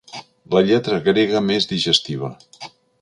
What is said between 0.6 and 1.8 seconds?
lletra grega més